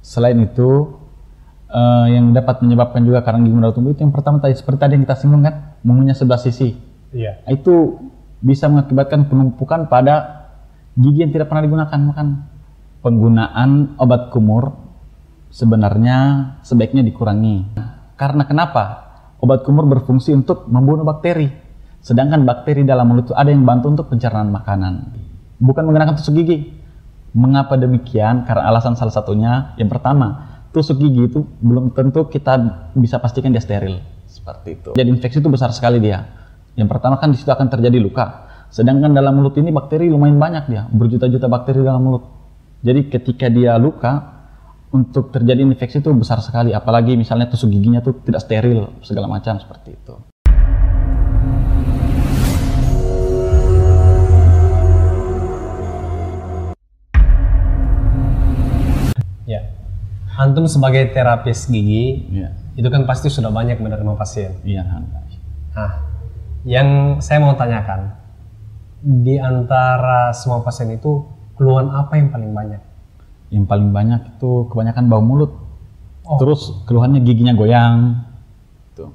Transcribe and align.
Selain 0.00 0.36
itu, 0.40 1.00
uh, 1.70 2.06
yang 2.10 2.34
dapat 2.34 2.60
menyebabkan 2.64 3.04
juga 3.06 3.22
karang 3.22 3.46
gigi 3.46 3.54
mudah 3.54 3.72
tumbuh 3.72 3.94
itu 3.94 4.02
yang 4.02 4.12
pertama 4.12 4.42
tadi 4.42 4.58
seperti 4.58 4.78
tadi 4.80 4.92
yang 4.98 5.04
kita 5.06 5.16
singgung 5.16 5.42
kan, 5.46 5.78
mengunyah 5.86 6.16
sebelah 6.16 6.40
sisi. 6.40 6.74
Iya. 7.14 7.42
Itu 7.46 8.00
bisa 8.40 8.66
mengakibatkan 8.72 9.28
penumpukan 9.28 9.86
pada 9.86 10.46
gigi 10.96 11.22
yang 11.24 11.32
tidak 11.32 11.52
pernah 11.52 11.64
digunakan. 11.64 11.98
Makan 12.00 12.26
penggunaan 13.00 13.96
obat 13.96 14.28
kumur 14.32 14.76
sebenarnya 15.50 16.16
sebaiknya 16.64 17.02
dikurangi. 17.04 17.76
Karena 18.16 18.44
kenapa? 18.44 18.84
Obat 19.40 19.64
kumur 19.64 19.88
berfungsi 19.88 20.36
untuk 20.36 20.68
membunuh 20.68 21.04
bakteri. 21.04 21.48
Sedangkan 22.00 22.44
bakteri 22.48 22.84
dalam 22.84 23.08
mulut 23.08 23.28
itu 23.28 23.34
ada 23.36 23.52
yang 23.52 23.64
bantu 23.64 23.92
untuk 23.92 24.06
pencernaan 24.08 24.48
makanan. 24.48 25.12
Bukan 25.60 25.84
menggunakan 25.84 26.16
tusuk 26.16 26.36
gigi. 26.36 26.79
Mengapa 27.30 27.78
demikian? 27.78 28.42
Karena 28.42 28.66
alasan 28.70 28.98
salah 28.98 29.14
satunya, 29.14 29.74
yang 29.78 29.86
pertama, 29.86 30.62
tusuk 30.74 30.98
gigi 30.98 31.30
itu 31.30 31.46
belum 31.62 31.94
tentu 31.94 32.26
kita 32.26 32.58
bisa 32.98 33.22
pastikan 33.22 33.54
dia 33.54 33.62
steril. 33.62 34.02
Seperti 34.26 34.68
itu. 34.78 34.90
Jadi 34.94 35.08
infeksi 35.10 35.38
itu 35.42 35.50
besar 35.50 35.70
sekali 35.74 35.98
dia. 35.98 36.26
Yang 36.74 36.88
pertama 36.90 37.18
kan 37.18 37.30
di 37.30 37.38
situ 37.38 37.50
akan 37.50 37.66
terjadi 37.66 37.98
luka. 37.98 38.50
Sedangkan 38.70 39.10
dalam 39.10 39.34
mulut 39.34 39.58
ini 39.58 39.74
bakteri 39.74 40.06
lumayan 40.06 40.38
banyak 40.38 40.64
dia, 40.70 40.86
berjuta-juta 40.90 41.50
bakteri 41.50 41.82
dalam 41.82 42.02
mulut. 42.02 42.24
Jadi 42.86 43.10
ketika 43.10 43.50
dia 43.50 43.74
luka, 43.76 44.40
untuk 44.90 45.30
terjadi 45.30 45.62
infeksi 45.62 46.02
itu 46.02 46.10
besar 46.14 46.42
sekali. 46.42 46.74
Apalagi 46.74 47.14
misalnya 47.14 47.46
tusuk 47.46 47.70
giginya 47.70 48.02
tuh 48.02 48.22
tidak 48.26 48.42
steril, 48.42 48.90
segala 49.06 49.30
macam 49.30 49.58
seperti 49.58 49.94
itu. 49.94 50.14
Antum 60.40 60.64
sebagai 60.64 61.12
terapis 61.12 61.68
gigi, 61.68 62.24
Iya. 62.32 62.48
itu 62.80 62.88
kan 62.88 63.04
pasti 63.04 63.28
sudah 63.28 63.52
banyak 63.52 63.76
menerima 63.76 64.16
pasien. 64.16 64.56
Iya. 64.64 64.88
Nah, 65.76 65.92
yang 66.64 67.20
saya 67.20 67.44
mau 67.44 67.52
tanyakan, 67.52 68.16
di 69.04 69.36
antara 69.36 70.32
semua 70.32 70.64
pasien 70.64 70.88
itu 70.96 71.28
keluhan 71.60 71.92
apa 71.92 72.16
yang 72.16 72.32
paling 72.32 72.52
banyak? 72.56 72.80
Yang 73.52 73.64
paling 73.68 73.90
banyak 73.92 74.20
itu 74.36 74.68
kebanyakan 74.72 75.04
bau 75.12 75.20
mulut. 75.20 75.52
Oh. 76.24 76.40
Terus 76.40 76.84
keluhannya 76.88 77.20
giginya 77.20 77.52
goyang. 77.52 78.24
Tuh. 78.96 79.12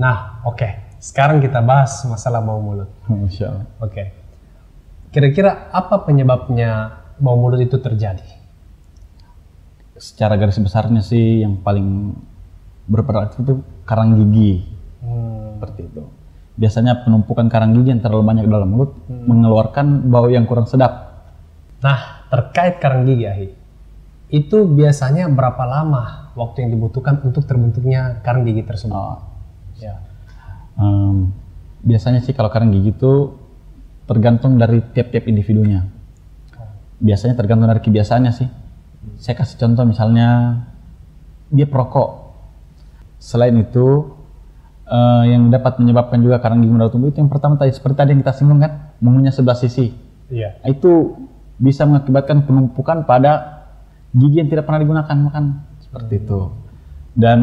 Nah, 0.00 0.42
oke. 0.42 0.98
Sekarang 0.98 1.38
kita 1.44 1.60
bahas 1.60 2.00
masalah 2.08 2.40
bau 2.40 2.58
mulut. 2.58 2.88
Allah. 3.06 3.68
Oke. 3.84 4.16
Kira-kira 5.12 5.70
apa 5.70 6.02
penyebabnya 6.02 7.04
bau 7.20 7.36
mulut 7.36 7.60
itu 7.60 7.76
terjadi? 7.78 8.43
Secara 9.94 10.34
garis 10.34 10.58
besarnya 10.58 11.00
sih 11.00 11.46
yang 11.46 11.62
paling 11.62 12.14
berperan 12.90 13.30
itu 13.30 13.62
karang 13.86 14.18
gigi. 14.18 14.66
Hmm, 15.00 15.58
Seperti 15.58 15.80
itu. 15.86 16.02
Biasanya 16.54 17.02
penumpukan 17.06 17.46
karang 17.50 17.74
gigi 17.74 17.94
yang 17.94 18.02
terlalu 18.02 18.22
banyak 18.26 18.44
dalam 18.46 18.68
mulut 18.70 18.94
mengeluarkan 19.08 20.10
bau 20.10 20.26
yang 20.30 20.46
kurang 20.46 20.66
sedap. 20.66 21.24
Nah, 21.82 22.26
terkait 22.30 22.78
karang 22.78 23.06
gigi, 23.06 23.26
Ahi, 23.26 23.48
itu 24.30 24.66
biasanya 24.66 25.30
berapa 25.30 25.62
lama 25.66 26.32
waktu 26.34 26.66
yang 26.66 26.70
dibutuhkan 26.74 27.22
untuk 27.22 27.46
terbentuknya 27.46 28.18
karang 28.26 28.46
gigi 28.46 28.62
tersebut? 28.66 28.94
Oh, 28.94 29.18
Ya. 29.78 29.98
Em, 30.78 31.34
biasanya 31.82 32.22
sih 32.22 32.34
kalau 32.34 32.50
karang 32.50 32.70
gigi 32.70 32.94
itu 32.94 33.34
tergantung 34.06 34.58
dari 34.58 34.82
tiap-tiap 34.82 35.26
individunya. 35.26 35.86
Biasanya 37.02 37.34
tergantung 37.34 37.66
dari 37.66 37.82
kebiasaannya 37.82 38.32
sih. 38.32 38.48
Saya 39.20 39.34
kasih 39.38 39.56
contoh 39.60 39.84
misalnya 39.88 40.60
dia 41.50 41.66
perokok. 41.68 42.34
Selain 43.20 43.54
itu 43.56 44.16
eh, 44.84 45.22
yang 45.32 45.48
dapat 45.48 45.80
menyebabkan 45.80 46.20
juga 46.20 46.40
karang 46.40 46.60
gigi 46.60 46.72
mudah 46.72 46.92
tumbuh 46.92 47.08
itu 47.08 47.20
yang 47.20 47.32
pertama 47.32 47.56
tadi 47.56 47.72
seperti 47.72 47.96
tadi 47.96 48.10
yang 48.12 48.20
kita 48.20 48.34
singgung 48.36 48.60
kan, 48.60 48.92
mengunyah 49.00 49.32
sebelah 49.32 49.56
sisi. 49.56 49.94
Iya. 50.28 50.60
Itu 50.66 51.20
bisa 51.56 51.86
mengakibatkan 51.86 52.44
penumpukan 52.44 53.06
pada 53.08 53.64
gigi 54.12 54.42
yang 54.42 54.50
tidak 54.50 54.68
pernah 54.68 54.80
digunakan 54.82 55.16
makan 55.16 55.44
seperti 55.80 56.20
itu. 56.20 56.40
Dan 57.14 57.40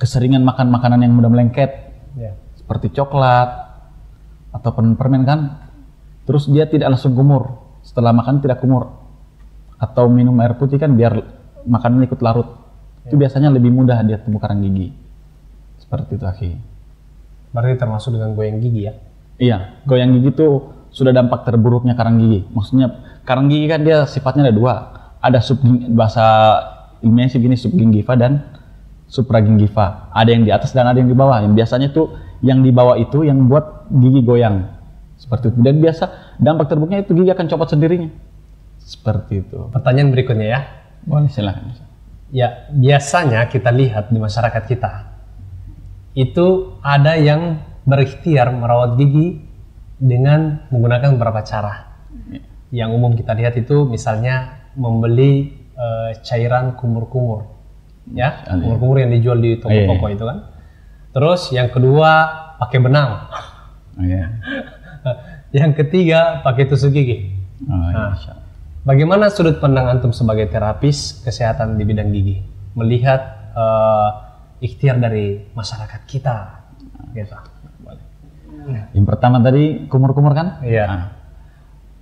keseringan 0.00 0.42
makan 0.42 0.72
makanan 0.72 1.04
yang 1.04 1.12
mudah 1.14 1.30
melengket 1.30 1.90
Ya. 2.18 2.34
seperti 2.58 2.90
coklat 2.90 3.70
atau 4.50 4.70
permen-permen 4.74 5.22
kan 5.22 5.40
terus 6.26 6.50
dia 6.50 6.66
tidak 6.66 6.90
langsung 6.94 7.14
kumur 7.14 7.62
setelah 7.86 8.10
makan 8.10 8.42
tidak 8.42 8.58
kumur 8.58 8.99
atau 9.80 10.12
minum 10.12 10.36
air 10.44 10.52
putih 10.60 10.76
kan 10.76 10.92
biar 10.92 11.24
makanan 11.64 12.04
ikut 12.04 12.20
larut. 12.20 12.60
Itu 13.08 13.16
biasanya 13.16 13.48
lebih 13.48 13.72
mudah 13.72 14.04
dia 14.04 14.20
tumbuh 14.20 14.38
karang 14.38 14.60
gigi. 14.60 14.92
Seperti 15.80 16.20
itu 16.20 16.24
akhi 16.28 16.52
Berarti 17.50 17.80
termasuk 17.80 18.14
dengan 18.14 18.36
goyang 18.36 18.60
gigi 18.60 18.86
ya? 18.86 18.94
iya 19.40 19.80
goyang 19.88 20.12
gigi 20.20 20.36
itu 20.36 20.46
sudah 20.92 21.16
dampak 21.16 21.48
terburuknya 21.48 21.96
karang 21.96 22.20
gigi. 22.20 22.44
Maksudnya 22.52 23.00
karang 23.24 23.48
gigi 23.48 23.66
kan 23.72 23.80
dia 23.80 24.04
sifatnya 24.04 24.52
ada 24.52 24.54
dua. 24.54 24.74
Ada 25.24 25.40
sub 25.40 25.64
bahasa 25.96 26.24
ilmiahnya 27.00 27.32
sih 27.32 27.40
gini 27.40 27.56
subgingiva 27.56 28.16
dan 28.16 28.44
supragingiva 29.08 30.12
ada 30.12 30.28
yang 30.32 30.44
di 30.44 30.52
atas 30.52 30.76
dan 30.76 30.84
ada 30.92 31.00
yang 31.00 31.08
di 31.08 31.16
bawah. 31.16 31.40
Yang 31.40 31.52
biasanya 31.56 31.88
tuh 31.90 32.20
yang 32.44 32.60
di 32.60 32.68
bawah 32.68 33.00
itu 33.00 33.24
yang 33.24 33.48
buat 33.48 33.88
gigi 33.88 34.20
goyang. 34.20 34.68
Seperti 35.16 35.56
itu. 35.56 35.58
Dan 35.64 35.80
biasa 35.80 36.36
dampak 36.36 36.68
terburuknya 36.68 37.00
itu 37.00 37.16
gigi 37.16 37.32
akan 37.32 37.48
copot 37.48 37.68
sendirinya 37.72 38.29
seperti 38.80 39.44
itu 39.44 39.68
Pertanyaan 39.70 40.10
berikutnya 40.10 40.46
ya. 40.48 40.60
boleh 41.04 41.28
silahkan 41.28 41.70
Ya, 42.30 42.70
biasanya 42.70 43.50
kita 43.50 43.74
lihat 43.74 44.14
di 44.14 44.18
masyarakat 44.22 44.62
kita 44.70 45.10
itu 46.14 46.78
ada 46.78 47.18
yang 47.18 47.58
berikhtiar 47.82 48.54
merawat 48.54 48.94
gigi 48.98 49.42
dengan 49.98 50.62
menggunakan 50.70 51.18
beberapa 51.18 51.42
cara. 51.42 51.90
Yang 52.70 52.90
umum 52.94 53.18
kita 53.18 53.34
lihat 53.34 53.58
itu 53.58 53.82
misalnya 53.82 54.62
membeli 54.78 55.58
eh, 55.74 56.10
cairan 56.22 56.78
kumur-kumur, 56.78 57.50
ya, 58.14 58.46
kumur-kumur 58.46 59.02
yang 59.02 59.10
dijual 59.10 59.38
di 59.42 59.58
toko-toko 59.58 60.06
Iya, 60.06 60.10
iya. 60.10 60.14
itu 60.14 60.24
kan. 60.30 60.38
Terus 61.10 61.40
yang 61.50 61.68
kedua 61.74 62.10
pakai 62.62 62.78
benang, 62.78 63.26
oh, 63.98 64.04
iya. 64.06 64.38
yang 65.58 65.74
ketiga 65.74 66.46
pakai 66.46 66.70
tusuk 66.70 66.94
gigi. 66.94 67.34
Oh, 67.66 67.90
iya, 67.90 68.14
Nah. 68.14 68.38
Bagaimana 68.80 69.28
sudut 69.28 69.60
pandang 69.60 69.92
antum 69.92 70.08
sebagai 70.08 70.48
terapis 70.48 71.20
kesehatan 71.20 71.76
di 71.76 71.84
bidang 71.84 72.08
gigi 72.16 72.40
melihat 72.72 73.52
eh, 73.52 74.08
ikhtiar 74.64 74.96
dari 74.96 75.52
masyarakat 75.52 76.00
kita? 76.08 76.36
Gitu. 77.10 77.36
yang 78.94 79.08
pertama 79.08 79.40
tadi 79.40 79.88
kumur-kumur 79.90 80.30
kan 80.30 80.62
Iya. 80.62 80.84
Nah, 80.86 81.04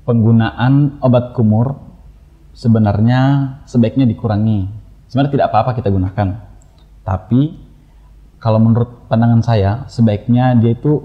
penggunaan 0.05 1.01
obat 1.01 1.33
kumur 1.33 1.81
sebenarnya 2.55 3.21
sebaiknya 3.67 4.07
dikurangi. 4.07 4.67
Sebenarnya 5.11 5.33
tidak 5.35 5.49
apa-apa 5.51 5.79
kita 5.79 5.89
gunakan. 5.89 6.29
Tapi 7.07 7.41
kalau 8.39 8.63
menurut 8.63 9.11
pandangan 9.11 9.43
saya 9.43 9.71
sebaiknya 9.91 10.55
dia 10.59 10.75
itu 10.79 11.03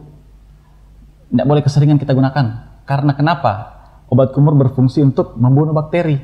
tidak 1.34 1.48
boleh 1.50 1.62
keseringan 1.66 1.98
kita 1.98 2.14
gunakan. 2.14 2.46
Karena 2.86 3.12
kenapa? 3.18 3.83
Obat 4.12 4.36
kumur 4.36 4.58
berfungsi 4.58 5.00
untuk 5.06 5.38
membunuh 5.40 5.72
bakteri. 5.72 6.20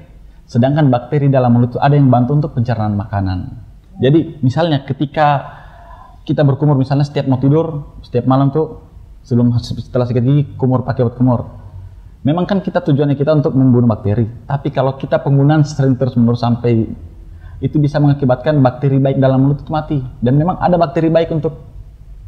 Sedangkan 0.50 0.90
bakteri 0.90 1.30
dalam 1.30 1.54
mulut 1.54 1.78
itu 1.78 1.80
ada 1.80 1.94
yang 1.94 2.10
bantu 2.10 2.34
untuk 2.34 2.52
pencernaan 2.58 2.98
makanan. 2.98 3.40
Jadi 4.02 4.42
misalnya 4.42 4.82
ketika 4.88 5.60
kita 6.26 6.42
berkumur 6.42 6.80
misalnya 6.80 7.06
setiap 7.06 7.30
mau 7.30 7.38
tidur, 7.38 7.98
setiap 8.02 8.26
malam 8.26 8.50
tuh 8.50 8.82
sebelum 9.22 9.54
setelah 9.62 10.10
sikat 10.10 10.24
gigi 10.26 10.44
kumur 10.58 10.82
pakai 10.82 11.06
obat 11.06 11.16
kumur. 11.20 11.42
Memang 12.26 12.44
kan 12.44 12.60
kita 12.60 12.84
tujuannya 12.84 13.16
kita 13.16 13.32
untuk 13.32 13.56
membunuh 13.56 13.88
bakteri. 13.88 14.28
Tapi 14.44 14.74
kalau 14.74 15.00
kita 15.00 15.22
penggunaan 15.24 15.64
sering 15.64 15.96
terus 15.96 16.18
menerus 16.20 16.44
sampai 16.44 16.90
itu 17.60 17.76
bisa 17.80 18.00
mengakibatkan 18.00 18.60
bakteri 18.60 19.00
baik 19.00 19.20
dalam 19.20 19.40
mulut 19.46 19.64
itu 19.64 19.72
mati. 19.72 20.00
Dan 20.20 20.36
memang 20.36 20.60
ada 20.60 20.76
bakteri 20.76 21.08
baik 21.08 21.30
untuk 21.32 21.56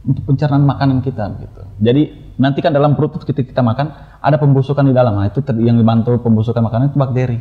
untuk 0.06 0.24
pencernaan 0.30 0.66
makanan 0.66 1.02
kita 1.02 1.26
gitu. 1.42 1.62
Jadi 1.82 2.04
nanti 2.42 2.60
kan 2.60 2.74
dalam 2.74 2.98
perut 2.98 3.14
ketika 3.22 3.46
kita 3.46 3.62
makan 3.62 3.94
ada 4.18 4.36
pembusukan 4.36 4.82
di 4.82 4.92
dalam. 4.92 5.14
Nah, 5.14 5.30
itu 5.30 5.40
yang 5.62 5.78
dibantu 5.78 6.18
pembusukan 6.18 6.66
makanan 6.66 6.90
itu 6.90 6.98
bakteri. 6.98 7.38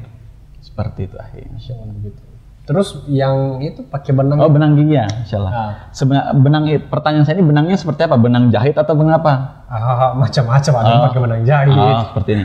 Seperti 0.60 1.08
itu 1.08 1.16
akhirnya. 1.16 1.56
Gitu. 1.56 2.20
Terus 2.68 3.02
yang 3.10 3.58
itu 3.64 3.82
pakai 3.82 4.14
benang 4.14 4.38
Oh 4.38 4.46
benang 4.46 4.78
gigi 4.78 4.94
ya, 4.94 5.08
insyaallah. 5.08 5.50
Ah. 5.50 5.72
Sebenarnya 5.90 6.36
benang 6.38 6.62
pertanyaan 6.86 7.24
saya 7.26 7.40
ini 7.40 7.48
benangnya 7.48 7.74
seperti 7.74 8.06
apa? 8.06 8.14
Benang 8.14 8.52
jahit 8.52 8.78
atau 8.78 8.94
benang 8.94 9.18
apa? 9.18 9.32
Ah, 9.66 10.12
macam-macam 10.14 10.72
ada 10.78 10.86
yang 10.86 11.00
Oh. 11.00 11.06
pakai 11.10 11.20
benang 11.24 11.42
jahit. 11.42 11.74
Oh, 11.74 12.02
seperti 12.12 12.30
ini. 12.36 12.44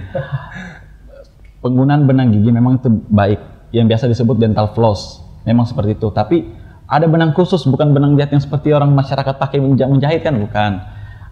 Penggunaan 1.62 2.10
benang 2.10 2.34
gigi 2.34 2.50
memang 2.50 2.78
itu 2.78 2.90
baik, 3.10 3.70
yang 3.70 3.86
biasa 3.86 4.06
disebut 4.06 4.38
dental 4.38 4.74
floss. 4.74 5.22
Memang 5.46 5.66
seperti 5.66 5.94
itu. 5.94 6.10
Tapi 6.10 6.46
ada 6.86 7.06
benang 7.06 7.34
khusus, 7.34 7.66
bukan 7.66 7.94
benang 7.94 8.14
jahit 8.18 8.34
yang 8.34 8.42
seperti 8.42 8.70
orang 8.70 8.94
masyarakat 8.94 9.36
pakai 9.38 9.58
menja- 9.58 9.90
menjahit 9.90 10.22
kan, 10.22 10.38
bukan. 10.38 10.72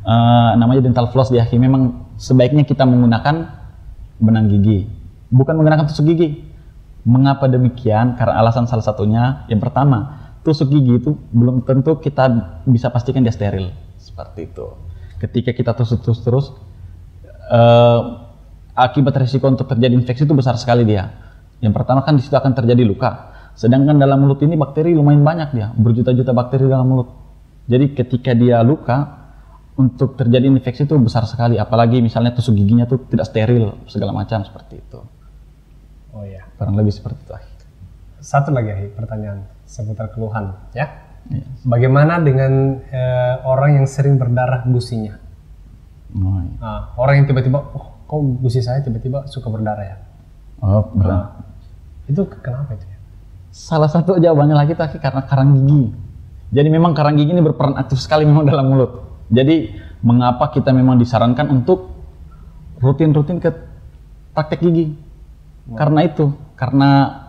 Eh, 0.04 0.52
namanya 0.60 0.84
dental 0.84 1.08
floss 1.16 1.32
di 1.32 1.40
akhir. 1.40 1.56
Memang 1.56 2.12
sebaiknya 2.20 2.68
kita 2.68 2.84
menggunakan 2.84 3.64
benang 4.20 4.52
gigi, 4.52 4.84
bukan 5.32 5.56
menggunakan 5.56 5.88
tusuk 5.88 6.12
gigi. 6.12 6.44
Mengapa 7.04 7.48
demikian? 7.48 8.16
Karena 8.16 8.40
alasan 8.40 8.68
salah 8.68 8.84
satunya 8.84 9.48
yang 9.48 9.64
pertama, 9.64 10.32
tusuk 10.44 10.72
gigi 10.72 11.00
itu 11.04 11.16
belum 11.32 11.64
tentu 11.64 12.00
kita 12.00 12.32
bisa 12.68 12.92
pastikan 12.92 13.24
dia 13.24 13.32
steril. 13.32 13.72
Seperti 13.96 14.52
itu. 14.52 14.76
Ketika 15.24 15.56
kita 15.56 15.72
tusuk 15.72 16.04
terus 16.04 16.20
terus 16.20 16.46
eh, 17.48 18.02
akibat 18.76 19.16
resiko 19.24 19.48
untuk 19.48 19.72
terjadi 19.72 19.96
infeksi 19.96 20.28
itu 20.28 20.36
besar 20.36 20.60
sekali 20.60 20.84
dia. 20.84 21.16
Yang 21.64 21.80
pertama 21.80 22.04
kan 22.04 22.20
di 22.20 22.24
situ 22.24 22.36
akan 22.36 22.52
terjadi 22.52 22.84
luka. 22.84 23.32
Sedangkan 23.56 23.96
dalam 23.96 24.20
mulut 24.20 24.44
ini 24.44 24.60
bakteri 24.60 24.92
lumayan 24.92 25.24
banyak 25.24 25.56
dia, 25.56 25.72
berjuta-juta 25.80 26.36
bakteri 26.36 26.68
dalam 26.68 26.92
mulut. 26.92 27.08
Jadi 27.72 27.96
ketika 27.96 28.36
dia 28.36 28.60
luka, 28.60 29.23
untuk 29.74 30.14
terjadi 30.14 30.46
infeksi 30.46 30.86
itu 30.86 30.96
besar 31.02 31.26
sekali. 31.26 31.58
Apalagi 31.58 32.00
misalnya 32.00 32.34
tusuk 32.34 32.54
giginya 32.54 32.86
tuh 32.86 33.02
tidak 33.10 33.26
steril, 33.26 33.78
segala 33.90 34.14
macam 34.14 34.46
seperti 34.46 34.82
itu. 34.82 35.00
Oh 36.14 36.24
iya. 36.24 36.46
Kurang 36.58 36.78
lebih 36.78 36.94
seperti 36.94 37.18
itu. 37.26 37.34
Satu 38.24 38.54
lagi 38.54 38.70
Ahi, 38.72 38.88
pertanyaan 38.94 39.50
seputar 39.66 40.14
keluhan 40.14 40.54
ya. 40.78 40.88
Iya. 41.32 41.48
Bagaimana 41.66 42.22
dengan 42.22 42.84
eh, 42.88 43.36
orang 43.48 43.82
yang 43.82 43.88
sering 43.90 44.20
berdarah 44.20 44.68
gusinya? 44.70 45.18
Oh, 46.14 46.40
iya. 46.46 46.56
Nah, 46.62 46.82
orang 47.00 47.24
yang 47.24 47.28
tiba-tiba, 47.34 47.58
oh 47.58 48.06
kok 48.06 48.20
gusi 48.44 48.62
saya 48.62 48.86
tiba-tiba 48.86 49.26
suka 49.26 49.50
berdarah 49.50 49.86
ya? 49.88 49.98
Oh, 50.62 50.86
berat. 50.94 51.42
Itu 52.06 52.30
kenapa 52.30 52.78
itu 52.78 52.86
ya? 52.86 52.98
Salah 53.50 53.90
satu 53.90 54.22
jawabannya 54.22 54.54
lagi 54.54 54.78
tadi 54.78 55.02
karena 55.02 55.26
karang 55.26 55.58
gigi. 55.58 55.94
Jadi 56.54 56.70
memang 56.70 56.94
karang 56.94 57.18
gigi 57.18 57.34
ini 57.34 57.42
berperan 57.42 57.74
aktif 57.80 57.98
sekali 57.98 58.30
memang 58.30 58.46
dalam 58.46 58.70
mulut. 58.70 59.13
Jadi 59.34 59.74
mengapa 60.06 60.54
kita 60.54 60.70
memang 60.70 61.02
disarankan 61.02 61.50
untuk 61.50 61.90
rutin-rutin 62.78 63.42
ke 63.42 63.50
praktek 64.38 64.62
gigi? 64.62 64.94
Karena 65.74 66.06
itu, 66.06 66.30
karena 66.54 67.24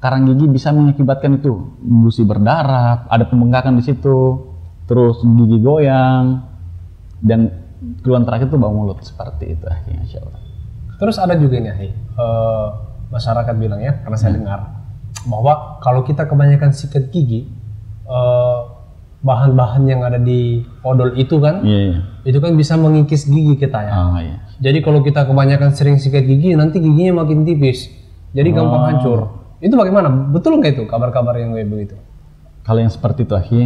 karang 0.00 0.24
gigi 0.32 0.46
bisa 0.46 0.70
mengakibatkan 0.70 1.42
itu 1.42 1.76
gusi 1.82 2.22
berdarah, 2.22 3.10
ada 3.10 3.24
pembengkakan 3.26 3.76
di 3.76 3.82
situ, 3.84 4.48
terus 4.86 5.20
gigi 5.20 5.58
goyang, 5.60 6.46
dan 7.20 7.50
keluhan 8.00 8.22
terakhir 8.22 8.46
itu 8.48 8.56
bau 8.56 8.72
mulut 8.72 9.02
seperti 9.02 9.58
itu. 9.58 9.66
Insya 9.92 10.22
Allah. 10.22 10.40
Terus 10.96 11.16
ada 11.20 11.34
juga 11.36 11.60
nih, 11.60 11.72
Ahi, 11.74 11.90
eh, 11.92 12.66
masyarakat 13.12 13.54
bilang 13.58 13.82
ya, 13.82 14.00
karena 14.00 14.16
saya 14.16 14.32
dengar 14.38 14.60
bahwa 15.26 15.82
kalau 15.82 16.06
kita 16.06 16.24
kebanyakan 16.24 16.70
sikat 16.70 17.10
gigi, 17.10 17.50
eh, 18.06 18.45
bahan-bahan 19.26 19.82
yang 19.90 20.06
ada 20.06 20.22
di 20.22 20.62
odol 20.86 21.18
itu 21.18 21.42
kan, 21.42 21.66
Iya, 21.66 21.80
iya. 21.90 21.98
itu 22.22 22.38
kan 22.38 22.54
bisa 22.54 22.78
mengikis 22.78 23.26
gigi 23.26 23.58
kita 23.58 23.78
ya. 23.82 23.92
Oh, 23.92 24.18
iya. 24.22 24.38
Jadi 24.62 24.78
kalau 24.86 25.02
kita 25.02 25.26
kebanyakan 25.26 25.74
sering 25.74 25.98
sikat 25.98 26.22
gigi, 26.22 26.54
nanti 26.54 26.78
giginya 26.78 27.26
makin 27.26 27.42
tipis, 27.42 27.90
jadi 28.30 28.54
gampang 28.54 28.94
hancur. 28.94 29.34
Itu 29.58 29.74
bagaimana? 29.74 30.30
Betul 30.30 30.62
nggak 30.62 30.78
itu 30.78 30.84
kabar-kabar 30.86 31.34
yang 31.42 31.58
kayak 31.58 31.66
begitu? 31.66 31.96
Kalau 32.62 32.78
yang 32.78 32.92
seperti 32.92 33.26
itu, 33.26 33.34
Ahi, 33.34 33.60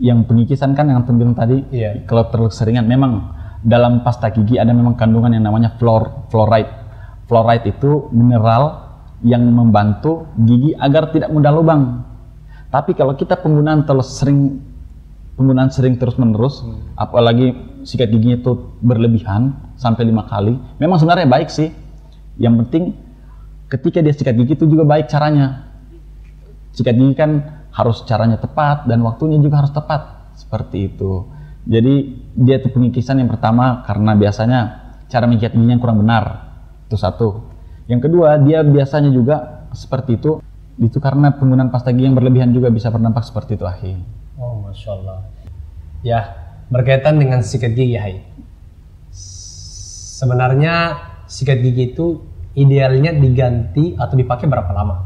yang 0.00 0.24
pengikisan 0.24 0.72
kan 0.72 0.88
yang 0.88 1.04
bilang 1.04 1.36
tadi, 1.36 1.68
Iya. 1.68 2.08
kalau 2.08 2.24
terlalu 2.32 2.50
seringan, 2.50 2.88
memang 2.88 3.36
dalam 3.60 4.00
pasta 4.06 4.30
gigi 4.30 4.56
ada 4.56 4.70
memang 4.72 4.94
kandungan 4.96 5.34
yang 5.34 5.44
namanya 5.44 5.76
fluor, 5.76 6.30
fluoride. 6.32 6.70
Fluoride 7.28 7.68
itu 7.68 8.08
mineral 8.16 8.88
yang 9.20 9.42
membantu 9.50 10.30
gigi 10.38 10.72
agar 10.78 11.10
tidak 11.10 11.28
mudah 11.34 11.52
lubang. 11.52 11.82
Tapi 12.68 12.92
kalau 12.92 13.16
kita 13.16 13.40
penggunaan 13.40 13.88
terlalu 13.88 14.04
sering 14.04 14.38
penggunaan 15.38 15.70
sering 15.70 15.96
terus 15.96 16.18
menerus, 16.18 16.66
apalagi 16.98 17.54
sikat 17.86 18.10
giginya 18.10 18.42
itu 18.42 18.74
berlebihan 18.82 19.54
sampai 19.78 20.04
lima 20.04 20.26
kali, 20.26 20.58
memang 20.82 20.98
sebenarnya 21.00 21.30
baik 21.30 21.48
sih. 21.48 21.70
Yang 22.36 22.54
penting 22.66 22.84
ketika 23.72 24.02
dia 24.04 24.12
sikat 24.12 24.34
gigi 24.36 24.58
itu 24.58 24.66
juga 24.68 24.84
baik 24.84 25.08
caranya. 25.08 25.70
Sikat 26.74 26.92
gigi 26.98 27.14
kan 27.16 27.30
harus 27.72 28.02
caranya 28.04 28.36
tepat 28.36 28.84
dan 28.84 29.00
waktunya 29.06 29.38
juga 29.40 29.64
harus 29.64 29.72
tepat 29.72 30.34
seperti 30.36 30.92
itu. 30.92 31.24
Jadi 31.68 31.94
dia 32.36 32.60
itu 32.60 32.68
pengikisan 32.68 33.22
yang 33.22 33.30
pertama 33.30 33.86
karena 33.86 34.12
biasanya 34.12 34.60
cara 35.08 35.24
mengikat 35.24 35.56
giginya 35.56 35.78
kurang 35.80 36.04
benar. 36.04 36.24
Itu 36.90 37.00
satu. 37.00 37.48
Yang 37.88 38.10
kedua, 38.10 38.36
dia 38.44 38.60
biasanya 38.60 39.08
juga 39.08 39.64
seperti 39.72 40.20
itu 40.20 40.44
itu 40.78 41.02
karena 41.02 41.34
penggunaan 41.34 41.74
pasta 41.74 41.90
gigi 41.90 42.06
yang 42.06 42.14
berlebihan 42.14 42.54
juga 42.54 42.70
bisa 42.70 42.88
berdampak 42.94 43.26
seperti 43.26 43.58
itu 43.58 43.66
akhir. 43.66 43.98
Oh, 44.38 44.62
masya 44.62 44.94
Allah. 44.94 45.18
Ya, 46.06 46.20
berkaitan 46.70 47.18
dengan 47.18 47.42
sikat 47.42 47.74
gigi, 47.74 47.98
Hai. 47.98 48.22
Sebenarnya 50.18 50.94
sikat 51.26 51.58
gigi 51.62 51.94
itu 51.94 52.22
idealnya 52.54 53.10
diganti 53.10 53.98
atau 53.98 54.14
dipakai 54.14 54.46
berapa 54.46 54.70
lama? 54.70 54.96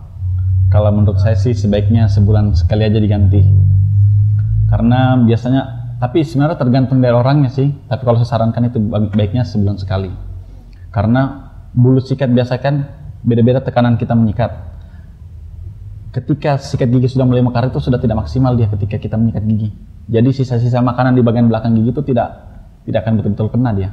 Kalau 0.72 0.88
menurut 0.92 1.20
saya 1.20 1.36
sih 1.36 1.52
sebaiknya 1.52 2.08
sebulan 2.08 2.56
sekali 2.56 2.88
aja 2.88 2.96
diganti. 2.96 3.44
Karena 4.72 5.20
biasanya, 5.20 5.96
tapi 6.00 6.24
sebenarnya 6.24 6.56
tergantung 6.56 7.04
dari 7.04 7.12
orangnya 7.12 7.52
sih. 7.52 7.68
Tapi 7.68 8.00
kalau 8.08 8.16
saya 8.24 8.40
sarankan 8.40 8.72
itu 8.72 8.80
baiknya 9.12 9.44
sebulan 9.44 9.76
sekali. 9.76 10.08
Karena 10.88 11.52
bulu 11.76 12.00
sikat 12.00 12.32
biasa 12.32 12.56
kan 12.60 12.88
beda-beda 13.20 13.60
tekanan 13.60 14.00
kita 14.00 14.16
menyikat. 14.16 14.71
Ketika 16.12 16.60
sikat 16.60 16.92
gigi 16.92 17.08
sudah 17.16 17.24
mulai 17.24 17.40
mekar 17.40 17.72
itu 17.72 17.80
sudah 17.80 17.96
tidak 17.96 18.20
maksimal 18.20 18.52
dia 18.52 18.68
ketika 18.68 19.00
kita 19.00 19.16
menyikat 19.16 19.48
gigi. 19.48 19.72
Jadi 20.12 20.28
sisa-sisa 20.36 20.84
makanan 20.84 21.16
di 21.16 21.24
bagian 21.24 21.48
belakang 21.48 21.72
gigi 21.72 21.88
itu 21.88 22.04
tidak 22.04 22.28
tidak 22.84 23.00
akan 23.08 23.12
betul-betul 23.16 23.48
kena 23.48 23.72
dia. 23.72 23.90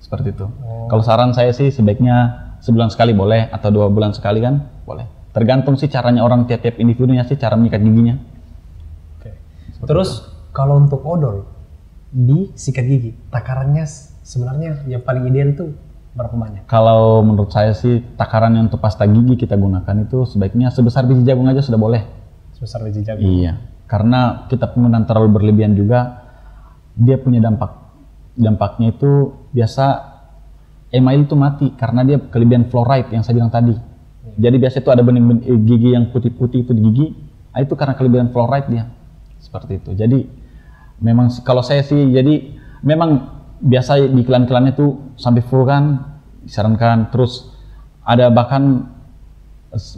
Seperti 0.00 0.32
itu. 0.32 0.48
Kalau 0.88 1.04
saran 1.04 1.36
saya 1.36 1.52
sih 1.52 1.68
sebaiknya 1.68 2.48
sebulan 2.64 2.88
sekali 2.88 3.12
boleh 3.12 3.52
atau 3.52 3.68
dua 3.68 3.92
bulan 3.92 4.16
sekali 4.16 4.40
kan 4.40 4.64
boleh. 4.88 5.04
Tergantung 5.36 5.76
sih 5.76 5.92
caranya 5.92 6.24
orang 6.24 6.48
tiap-tiap 6.48 6.80
individunya 6.80 7.28
sih 7.28 7.36
cara 7.36 7.60
menyikat 7.60 7.80
giginya. 7.84 8.16
Oke. 9.20 9.30
Terus 9.84 10.24
kalau 10.56 10.80
untuk 10.80 11.04
odol 11.04 11.44
di 12.08 12.50
sikat 12.56 12.88
gigi, 12.88 13.12
takarannya 13.28 13.84
sebenarnya 14.24 14.88
yang 14.88 15.04
paling 15.04 15.28
ideal 15.28 15.52
itu 15.52 15.64
berapa 16.14 16.34
banyak? 16.34 16.64
Kalau 16.66 17.22
menurut 17.22 17.54
saya 17.54 17.70
sih 17.70 18.02
takaran 18.18 18.58
yang 18.58 18.66
untuk 18.66 18.82
pasta 18.82 19.06
gigi 19.06 19.38
kita 19.38 19.54
gunakan 19.54 19.94
itu 20.02 20.26
sebaiknya 20.26 20.74
sebesar 20.74 21.06
biji 21.06 21.22
jagung 21.22 21.46
aja 21.46 21.62
sudah 21.62 21.78
boleh. 21.78 22.02
Sebesar 22.58 22.82
biji 22.82 23.06
jagung. 23.06 23.22
Iya. 23.22 23.62
Karena 23.86 24.46
kita 24.50 24.70
penggunaan 24.70 25.06
terlalu 25.06 25.38
berlebihan 25.38 25.74
juga 25.74 26.26
dia 26.98 27.18
punya 27.18 27.42
dampak. 27.42 27.78
Dampaknya 28.34 28.94
itu 28.94 29.34
biasa 29.54 29.86
email 30.90 31.22
itu 31.22 31.34
mati 31.38 31.66
karena 31.74 32.02
dia 32.02 32.18
kelebihan 32.18 32.66
fluoride 32.66 33.10
yang 33.14 33.22
saya 33.22 33.38
bilang 33.38 33.50
tadi. 33.50 33.74
Jadi 34.40 34.56
biasa 34.56 34.82
itu 34.82 34.90
ada 34.94 35.02
bening-bening 35.02 35.66
gigi 35.66 35.90
yang 35.94 36.10
putih-putih 36.14 36.64
itu 36.64 36.72
di 36.72 36.82
gigi, 36.90 37.06
ah, 37.50 37.60
itu 37.60 37.74
karena 37.74 37.98
kelebihan 37.98 38.30
fluoride 38.30 38.68
dia. 38.70 38.84
Seperti 39.42 39.82
itu. 39.82 39.90
Jadi 39.94 40.18
memang 41.02 41.32
kalau 41.42 41.64
saya 41.64 41.82
sih 41.82 41.98
jadi 42.12 42.56
memang 42.84 43.39
biasa 43.60 44.08
di 44.08 44.20
iklan-iklannya 44.24 44.72
itu 44.72 45.16
sampai 45.20 45.44
full 45.44 45.68
kan 45.68 46.16
disarankan 46.44 47.12
terus 47.12 47.52
ada 48.02 48.32
bahkan 48.32 48.88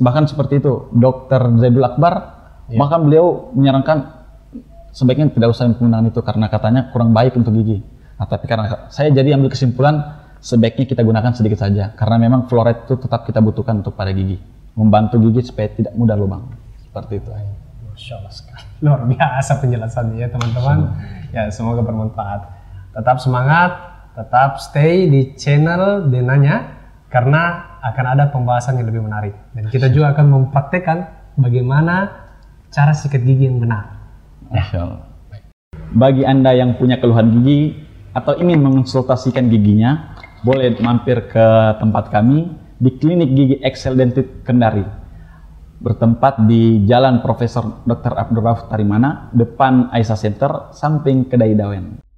bahkan 0.02 0.26
seperti 0.26 0.60
itu 0.60 0.90
dokter 0.92 1.40
Zaidul 1.56 1.86
Akbar 1.86 2.14
bahkan 2.74 3.00
beliau 3.06 3.54
menyarankan 3.54 4.22
sebaiknya 4.92 5.32
tidak 5.32 5.56
usah 5.56 5.72
penggunaan 5.72 6.12
itu 6.12 6.20
karena 6.20 6.46
katanya 6.52 6.92
kurang 6.92 7.16
baik 7.16 7.34
untuk 7.34 7.56
gigi. 7.56 7.80
Nah, 8.20 8.28
tapi 8.28 8.44
karena 8.46 8.86
saya 8.92 9.08
jadi 9.10 9.34
ambil 9.34 9.50
kesimpulan 9.50 10.20
sebaiknya 10.38 10.84
kita 10.84 11.02
gunakan 11.02 11.32
sedikit 11.32 11.58
saja 11.64 11.96
karena 11.96 12.20
memang 12.20 12.46
fluoride 12.46 12.86
itu 12.86 12.94
tetap 13.00 13.24
kita 13.24 13.40
butuhkan 13.40 13.80
untuk 13.80 13.96
pada 13.96 14.12
gigi, 14.12 14.38
membantu 14.76 15.18
gigi 15.18 15.48
supaya 15.48 15.72
tidak 15.72 15.96
mudah 15.96 16.14
lubang. 16.14 16.44
Seperti 16.84 17.18
itu. 17.18 17.30
Masya 17.92 18.14
Allah 18.20 18.32
sekali. 18.32 18.64
Luar 18.84 19.02
biasa 19.08 19.52
penjelasannya 19.64 20.16
ya 20.20 20.28
teman-teman. 20.28 20.78
Ya 21.32 21.48
semoga 21.48 21.80
bermanfaat. 21.80 22.61
Tetap 22.92 23.24
semangat, 23.24 23.70
tetap 24.12 24.60
stay 24.60 25.08
di 25.08 25.32
channel 25.32 26.12
Denanya 26.12 26.76
karena 27.08 27.72
akan 27.80 28.04
ada 28.04 28.24
pembahasan 28.28 28.76
yang 28.76 28.92
lebih 28.92 29.00
menarik. 29.08 29.32
Dan 29.56 29.72
kita 29.72 29.88
juga 29.88 30.12
akan 30.12 30.26
mempraktekkan 30.28 30.98
bagaimana 31.40 32.12
cara 32.68 32.92
sikat 32.92 33.24
gigi 33.24 33.48
yang 33.48 33.64
benar. 33.64 33.96
Masya. 34.52 35.08
Bagi 35.96 36.28
Anda 36.28 36.52
yang 36.52 36.76
punya 36.76 37.00
keluhan 37.00 37.32
gigi 37.40 37.80
atau 38.12 38.36
ingin 38.36 38.60
mengonsultasikan 38.60 39.48
giginya, 39.48 40.12
boleh 40.44 40.76
mampir 40.84 41.32
ke 41.32 41.46
tempat 41.80 42.12
kami 42.12 42.52
di 42.76 42.90
Klinik 43.00 43.30
Gigi 43.32 43.56
Excel 43.64 43.96
Dentit 43.96 44.44
Kendari. 44.44 44.84
Bertempat 45.80 46.44
di 46.44 46.84
Jalan 46.84 47.24
Profesor 47.24 47.82
Dr. 47.88 48.14
Abdul 48.20 48.44
Rauf 48.44 48.68
Tarimana, 48.68 49.32
depan 49.32 49.88
Aisyah 49.88 50.18
Center, 50.20 50.50
samping 50.76 51.24
Kedai 51.24 51.56
Dawen. 51.56 52.11